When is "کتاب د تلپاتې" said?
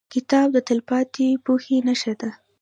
0.13-1.27